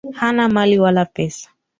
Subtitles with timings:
[0.13, 1.49] Hana mali wala pesa.